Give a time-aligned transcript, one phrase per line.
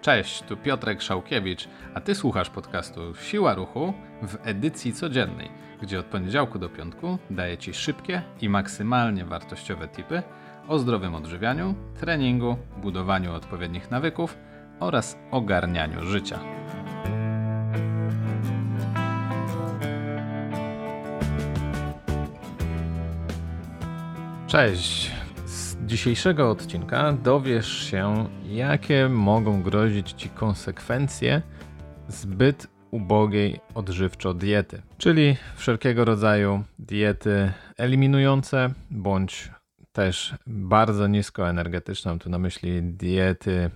[0.00, 5.50] Cześć, tu Piotrek Szałkiewicz, a ty słuchasz podcastu Siła Ruchu w edycji codziennej,
[5.82, 10.22] gdzie od poniedziałku do piątku daję ci szybkie i maksymalnie wartościowe tipy
[10.68, 14.38] o zdrowym odżywianiu, treningu, budowaniu odpowiednich nawyków
[14.80, 16.38] oraz ogarnianiu życia.
[24.46, 25.21] Cześć!
[25.92, 31.42] Dzisiejszego odcinka dowiesz się, jakie mogą grozić Ci konsekwencje
[32.08, 39.50] zbyt ubogiej odżywczo diety, czyli wszelkiego rodzaju diety eliminujące bądź
[39.92, 43.70] też bardzo niskoenergetyczne, mam tu na myśli diety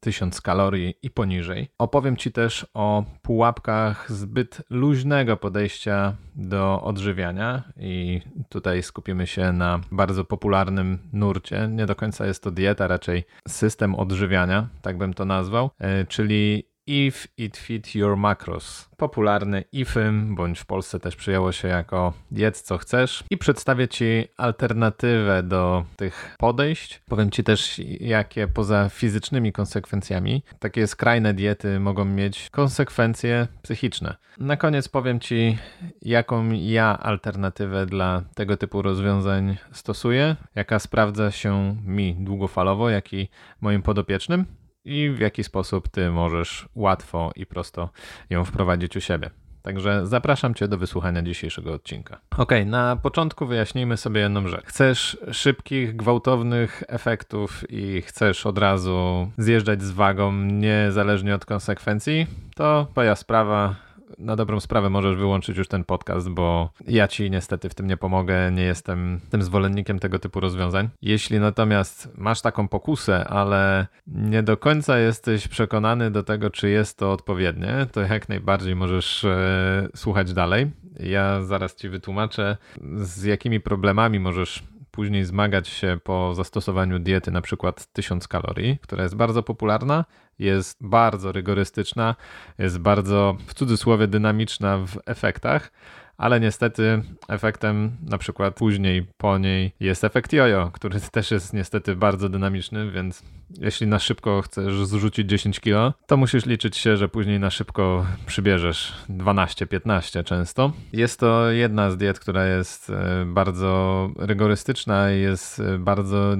[0.00, 1.68] 1000 kalorii i poniżej.
[1.78, 9.80] Opowiem Ci też o pułapkach zbyt luźnego podejścia do odżywiania i tutaj skupimy się na
[9.92, 11.68] bardzo popularnym nurcie.
[11.72, 16.75] Nie do końca jest to dieta, raczej system odżywiania, tak bym to nazwał, e, czyli
[16.88, 18.88] If It Fit Your Macros.
[18.96, 24.28] Popularny IFYM, bądź w Polsce też przyjęło się jako jedz co chcesz i przedstawię Ci
[24.36, 27.02] alternatywę do tych podejść.
[27.08, 34.16] Powiem Ci też, jakie poza fizycznymi konsekwencjami takie skrajne diety mogą mieć konsekwencje psychiczne.
[34.38, 35.58] Na koniec powiem Ci,
[36.02, 43.28] jaką ja alternatywę dla tego typu rozwiązań stosuję, jaka sprawdza się mi długofalowo, jak i
[43.60, 44.44] moim podopiecznym
[44.86, 47.90] i w jaki sposób ty możesz łatwo i prosto
[48.30, 49.30] ją wprowadzić u siebie.
[49.62, 52.20] Także zapraszam Cię do wysłuchania dzisiejszego odcinka.
[52.36, 54.64] Ok, na początku wyjaśnijmy sobie jedną rzecz.
[54.66, 62.86] Chcesz szybkich, gwałtownych efektów i chcesz od razu zjeżdżać z wagą niezależnie od konsekwencji, to
[62.90, 63.85] twoja sprawa
[64.18, 67.96] na dobrą sprawę możesz wyłączyć już ten podcast, bo ja ci niestety w tym nie
[67.96, 70.88] pomogę, nie jestem tym zwolennikiem tego typu rozwiązań.
[71.02, 76.98] Jeśli natomiast masz taką pokusę, ale nie do końca jesteś przekonany do tego, czy jest
[76.98, 80.70] to odpowiednie, to jak najbardziej możesz e, słuchać dalej.
[81.00, 82.56] Ja zaraz ci wytłumaczę,
[82.96, 84.62] z jakimi problemami możesz
[84.96, 90.04] później zmagać się po zastosowaniu diety na przykład 1000 kalorii, która jest bardzo popularna,
[90.38, 92.14] jest bardzo rygorystyczna,
[92.58, 95.72] jest bardzo w cudzysłowie dynamiczna w efektach,
[96.18, 101.96] ale niestety efektem na przykład później po niej jest efekt jojo, który też jest niestety
[101.96, 103.22] bardzo dynamiczny, więc
[103.60, 108.06] jeśli na szybko chcesz zrzucić 10 kg, to musisz liczyć się, że później na szybko
[108.26, 110.72] przybierzesz 12-15 często.
[110.92, 116.36] Jest to jedna z diet, która jest e, bardzo rygorystyczna i jest e, bardzo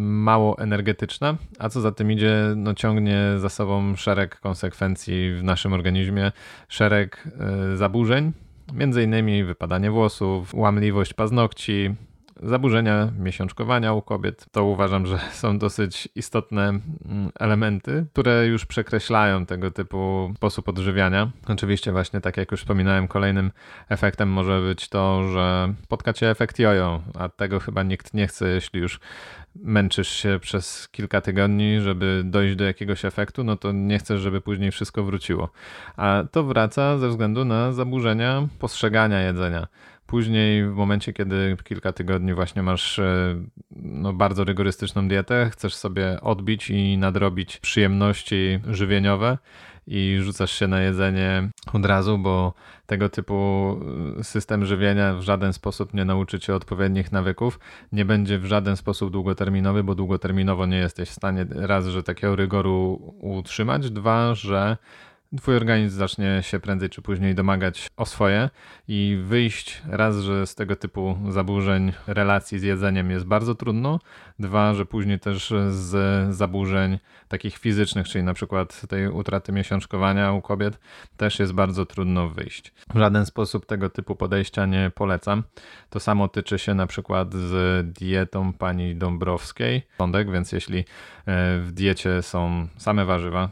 [0.00, 5.72] mało energetyczna, a co za tym idzie, no ciągnie za sobą szereg konsekwencji w naszym
[5.72, 6.32] organizmie,
[6.68, 7.28] szereg
[7.72, 8.32] e, zaburzeń,
[8.80, 11.94] Innymi wypadanie włosów, łamliwość paznokci,
[12.42, 14.46] zaburzenia miesiączkowania u kobiet.
[14.52, 16.82] To uważam, że są dosyć istotne mm,
[17.40, 21.30] elementy, które już przekreślają tego typu sposób odżywiania.
[21.48, 23.50] Oczywiście właśnie tak jak już wspominałem, kolejnym
[23.88, 28.80] efektem może być to, że spotkacie efekt jojo, a tego chyba nikt nie chce, jeśli
[28.80, 29.00] już
[29.56, 34.40] męczysz się przez kilka tygodni, żeby dojść do jakiegoś efektu, no to nie chcesz, żeby
[34.40, 35.50] później wszystko wróciło.
[35.96, 39.66] A to wraca ze względu na zaburzenia postrzegania jedzenia.
[40.06, 43.36] Później, w momencie, kiedy kilka tygodni właśnie masz e,
[43.76, 49.38] no, bardzo rygorystyczną dietę, chcesz sobie odbić i nadrobić przyjemności żywieniowe
[49.86, 52.54] i rzucasz się na jedzenie od razu, bo
[52.86, 53.34] tego typu
[54.18, 57.58] e, system żywienia w żaden sposób nie nauczy cię odpowiednich nawyków,
[57.92, 62.36] nie będzie w żaden sposób długoterminowy, bo długoterminowo nie jesteś w stanie raz, że takiego
[62.36, 64.76] rygoru utrzymać, dwa, że
[65.38, 68.50] twój organizm zacznie się prędzej czy później domagać o swoje
[68.88, 74.00] i wyjść raz, że z tego typu zaburzeń relacji z jedzeniem jest bardzo trudno,
[74.38, 76.98] dwa, że później też z zaburzeń
[77.28, 80.78] takich fizycznych, czyli na przykład tej utraty miesiączkowania u kobiet,
[81.16, 82.72] też jest bardzo trudno wyjść.
[82.94, 85.42] W żaden sposób tego typu podejścia nie polecam.
[85.90, 89.82] To samo tyczy się na przykład z dietą pani Dąbrowskiej,
[90.32, 90.84] więc jeśli e,
[91.58, 93.48] w diecie są same warzywa,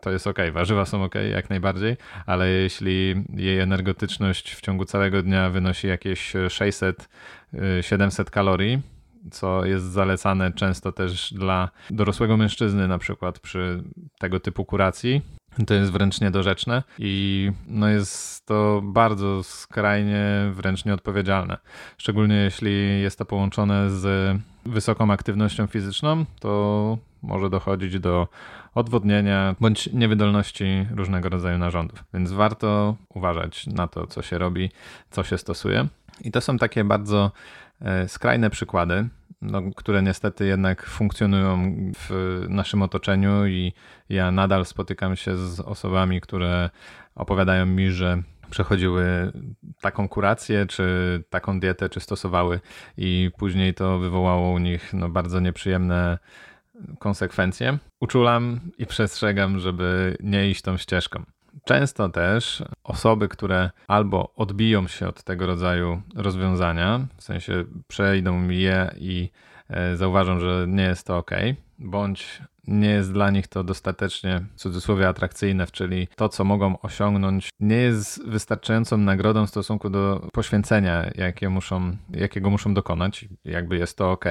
[0.00, 1.96] to jest ok, warzywa są ok, jak najbardziej,
[2.26, 8.82] ale jeśli jej energetyczność w ciągu całego dnia wynosi jakieś 600-700 y, kalorii,
[9.30, 13.82] co jest zalecane często też dla dorosłego mężczyzny, na przykład przy
[14.18, 15.22] tego typu kuracji.
[15.66, 21.56] To jest wręcz niedorzeczne i no jest to bardzo skrajnie wręcz nieodpowiedzialne.
[21.98, 28.28] Szczególnie jeśli jest to połączone z wysoką aktywnością fizyczną, to może dochodzić do
[28.74, 32.04] odwodnienia bądź niewydolności różnego rodzaju narządów.
[32.14, 34.70] Więc warto uważać na to, co się robi,
[35.10, 35.86] co się stosuje.
[36.20, 37.32] I to są takie bardzo
[37.80, 39.08] e, skrajne przykłady.
[39.42, 43.72] no, które niestety jednak funkcjonują w naszym otoczeniu i
[44.08, 46.70] ja nadal spotykam się z osobami, które
[47.14, 49.32] opowiadają mi, że przechodziły
[49.80, 50.84] taką kurację, czy
[51.30, 52.60] taką dietę, czy stosowały
[52.96, 56.18] i później to wywołało u nich no, bardzo nieprzyjemne
[56.98, 57.78] konsekwencje.
[58.00, 61.22] Uczulam i przestrzegam, żeby nie iść tą ścieżką.
[61.64, 68.90] Często też osoby, które albo odbiją się od tego rodzaju rozwiązania, w sensie przejdą je
[68.98, 69.30] i
[69.68, 71.30] e, zauważą, że nie jest to ok,
[71.78, 77.48] bądź nie jest dla nich to dostatecznie, w cudzysłowie, atrakcyjne, czyli to, co mogą osiągnąć,
[77.60, 83.24] nie jest wystarczającą nagrodą w stosunku do poświęcenia, jakie muszą, jakiego muszą dokonać.
[83.44, 84.24] Jakby jest to ok,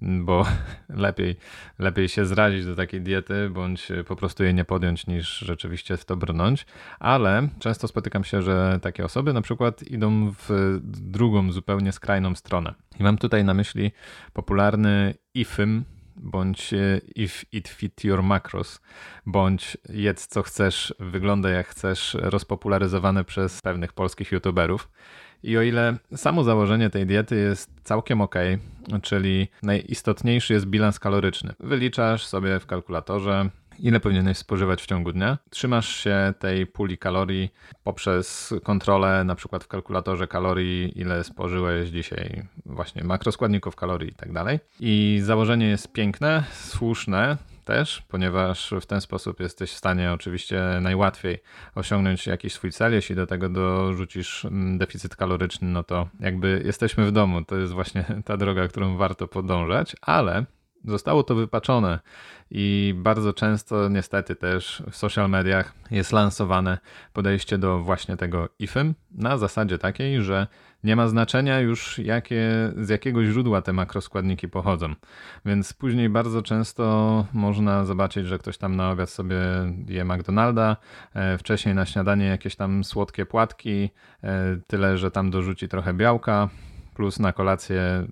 [0.00, 0.46] bo
[0.88, 1.36] lepiej,
[1.78, 6.04] lepiej się zrazić do takiej diety, bądź po prostu jej nie podjąć, niż rzeczywiście w
[6.04, 6.66] to brnąć.
[7.00, 12.74] Ale często spotykam się, że takie osoby na przykład idą w drugą, zupełnie skrajną stronę.
[13.00, 13.92] I mam tutaj na myśli
[14.32, 15.84] popularny IFIM,
[16.16, 18.80] bądź e, if it fit your macros,
[19.26, 24.88] bądź jedz co chcesz, wygląda jak chcesz, rozpopularyzowane przez pewnych polskich youtuberów.
[25.42, 28.34] I o ile samo założenie tej diety jest całkiem ok,
[29.02, 31.54] czyli najistotniejszy jest bilans kaloryczny.
[31.60, 33.50] Wyliczasz sobie w kalkulatorze,
[33.82, 35.38] ile powinieneś spożywać w ciągu dnia.
[35.50, 37.50] Trzymasz się tej puli kalorii
[37.84, 44.32] poprzez kontrolę, na przykład w kalkulatorze kalorii, ile spożyłeś dzisiaj, właśnie makroskładników kalorii i tak
[44.32, 44.60] dalej.
[44.80, 51.42] I założenie jest piękne, słuszne, też, ponieważ w ten sposób jesteś w stanie oczywiście najłatwiej
[51.74, 52.92] osiągnąć jakiś swój cel.
[52.92, 57.44] Jeśli do tego dorzucisz mm, deficyt kaloryczny, no to jakby jesteśmy w domu.
[57.44, 60.44] To jest właśnie ta droga, którą warto podążać, ale
[60.84, 61.98] Zostało to wypaczone
[62.50, 66.78] i bardzo często niestety też w social mediach jest lansowane
[67.12, 70.46] podejście do właśnie tego IFEM na zasadzie takiej, że
[70.84, 74.94] nie ma znaczenia już jakie, z jakiego źródła te makroskładniki pochodzą.
[75.44, 79.36] Więc później bardzo często można zobaczyć, że ktoś tam na obiad sobie
[79.88, 80.76] je McDonalda,
[81.14, 83.90] e, wcześniej na śniadanie jakieś tam słodkie płatki,
[84.24, 86.48] e, tyle że tam dorzuci trochę białka,
[86.94, 88.06] plus na kolację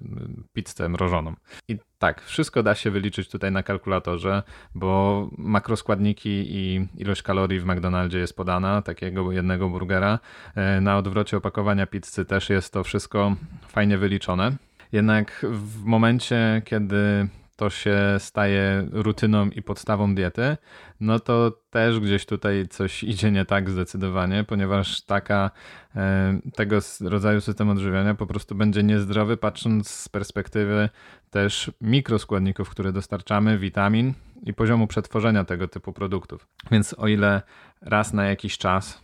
[0.52, 1.34] pizzę mrożoną.
[1.68, 4.42] I tak, wszystko da się wyliczyć tutaj na kalkulatorze,
[4.74, 10.18] bo makroskładniki i ilość kalorii w McDonaldzie jest podana, takiego jednego burgera.
[10.54, 13.36] E, na odwrocie opakowania pizzy też jest to wszystko
[13.68, 14.56] fajnie wyliczone.
[14.92, 17.28] Jednak w momencie, kiedy
[17.60, 20.56] to się staje rutyną i podstawą diety,
[21.00, 25.50] no to też gdzieś tutaj coś idzie nie tak zdecydowanie, ponieważ taka,
[25.96, 30.88] e, tego rodzaju system odżywiania po prostu będzie niezdrowy, patrząc z perspektywy
[31.30, 36.46] też mikroskładników, które dostarczamy, witamin i poziomu przetworzenia tego typu produktów.
[36.70, 37.42] Więc o ile
[37.80, 39.00] raz na jakiś czas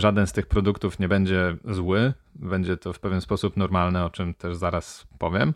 [0.00, 4.34] żaden z tych produktów nie będzie zły, będzie to w pewien sposób normalne, o czym
[4.34, 5.54] też zaraz powiem.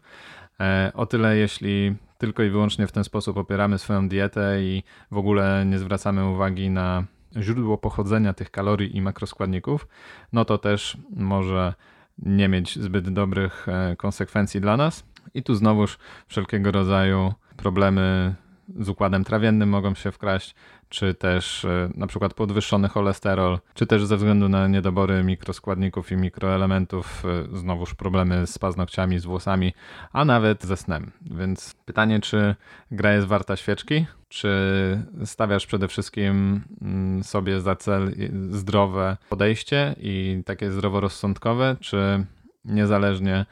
[0.61, 5.17] E, o tyle, jeśli tylko i wyłącznie w ten sposób opieramy swoją dietę i w
[5.17, 7.05] ogóle nie zwracamy uwagi na
[7.37, 9.87] źródło pochodzenia tych kalorii i makroskładników,
[10.33, 11.75] no to też może
[12.19, 15.05] nie mieć zbyt dobrych e, konsekwencji dla nas.
[15.35, 18.35] I tu znowuż wszelkiego rodzaju problemy
[18.81, 20.55] z układem trawiennym mogą się wkraść,
[20.89, 26.17] czy też e, na przykład podwyższony cholesterol, czy też ze względu na niedobory mikroskładników i
[26.17, 29.73] mikroelementów, e, znowuż problemy z paznokciami, z włosami,
[30.13, 31.11] a nawet ze snem.
[31.23, 32.55] Więc pytanie, czy
[32.91, 34.07] gra jest warta świeczki?
[34.29, 34.49] Czy
[35.25, 38.15] stawiasz przede wszystkim mm, sobie za cel
[38.51, 42.27] zdrowe podejście i takie zdroworozsądkowe, czy
[42.65, 43.47] niezależnie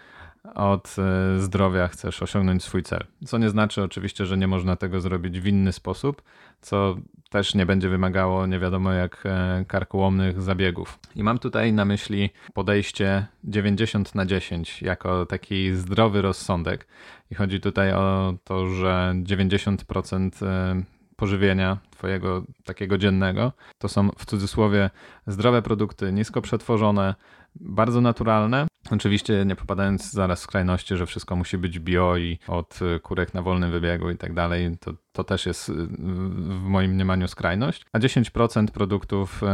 [0.55, 3.05] od e, zdrowia chcesz osiągnąć swój cel.
[3.27, 6.23] Co nie znaczy oczywiście, że nie można tego zrobić w inny sposób,
[6.61, 6.97] co
[7.31, 10.99] też nie będzie wymagało nie wiadomo jak e, karkołomnych zabiegów.
[11.17, 16.87] I mam tutaj na myśli podejście 90 na 10 jako taki zdrowy rozsądek.
[17.31, 20.83] I chodzi tutaj o to, że 90% e,
[21.17, 24.91] pożywienia twojego takiego dziennego to są w cudzysłowie
[25.27, 27.15] zdrowe produkty, nisko przetworzone,
[27.55, 28.70] bardzo naturalne.
[28.91, 33.43] Oczywiście nie popadając zaraz w skrajności, że wszystko musi być bio i od kurek na
[33.43, 37.85] wolnym wybiegu i tak dalej, to, to też jest y, w moim mniemaniu skrajność.
[37.93, 39.47] A 10% produktów e,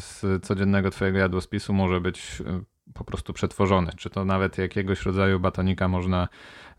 [0.00, 2.42] z codziennego twojego jadłospisu może być
[2.94, 3.92] po prostu przetworzone.
[3.96, 6.28] Czy to nawet jakiegoś rodzaju batonika można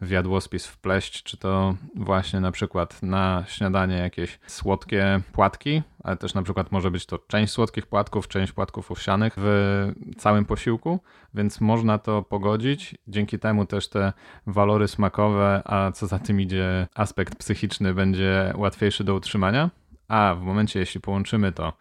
[0.01, 6.33] w jadłospis wpleść, czy to właśnie na przykład na śniadanie jakieś słodkie płatki, ale też
[6.33, 10.99] na przykład może być to część słodkich płatków, część płatków owsianych w całym posiłku,
[11.33, 12.95] więc można to pogodzić.
[13.07, 14.13] Dzięki temu też te
[14.47, 19.69] walory smakowe, a co za tym idzie aspekt psychiczny będzie łatwiejszy do utrzymania
[20.07, 21.73] a w momencie, jeśli połączymy to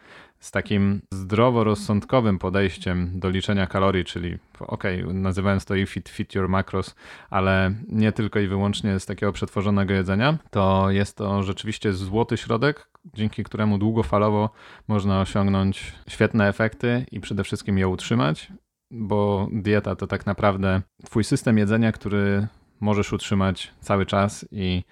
[0.44, 6.94] z takim zdroworozsądkowym podejściem do liczenia kalorii, czyli ok, nazywając to fit, fit your macros,
[7.30, 12.88] ale nie tylko i wyłącznie z takiego przetworzonego jedzenia, to jest to rzeczywiście złoty środek,
[13.14, 14.50] dzięki któremu długofalowo
[14.88, 18.52] można osiągnąć świetne efekty i przede wszystkim je utrzymać,
[18.90, 22.46] bo dieta to tak naprawdę twój system jedzenia, który
[22.80, 24.84] możesz utrzymać cały czas i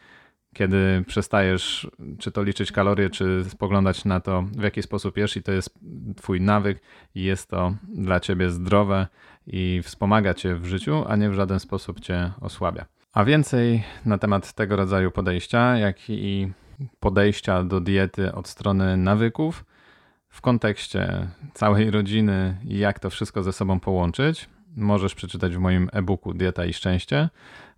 [0.55, 5.43] kiedy przestajesz czy to liczyć kalorie, czy spoglądać na to, w jaki sposób jesz i
[5.43, 5.79] to jest
[6.17, 6.83] twój nawyk
[7.15, 9.07] i jest to dla ciebie zdrowe
[9.47, 12.87] i wspomaga cię w życiu, a nie w żaden sposób cię osłabia.
[13.13, 16.53] A więcej na temat tego rodzaju podejścia, jak i
[17.01, 19.65] podejścia do diety od strony nawyków
[20.29, 25.89] w kontekście całej rodziny i jak to wszystko ze sobą połączyć, możesz przeczytać w moim
[25.93, 27.29] e-booku Dieta i Szczęście.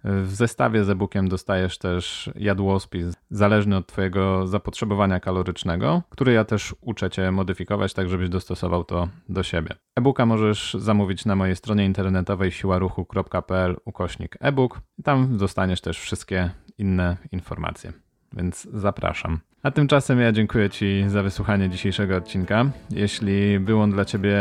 [0.05, 6.75] W zestawie z e-bookiem dostajesz też jadłospis zależny od Twojego zapotrzebowania kalorycznego, który ja też
[6.81, 9.71] uczę Cię modyfikować, tak żebyś dostosował to do siebie.
[9.97, 14.81] E-booka możesz zamówić na mojej stronie internetowej siłaruchu.pl ukośnik e-book.
[15.05, 17.93] Tam dostaniesz też wszystkie inne informacje,
[18.33, 19.39] więc zapraszam.
[19.63, 22.65] A tymczasem ja dziękuję Ci za wysłuchanie dzisiejszego odcinka.
[22.91, 24.37] Jeśli był on dla Ciebie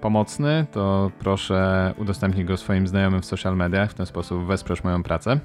[0.00, 5.02] pomocny, to proszę udostępnij go swoim znajomym w social mediach, w ten sposób wesprzesz moją
[5.02, 5.40] pracę.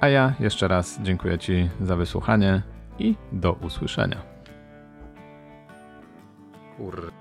[0.00, 2.62] A ja jeszcze raz dziękuję Ci za wysłuchanie
[2.98, 4.22] i do usłyszenia.
[6.76, 7.12] Kur...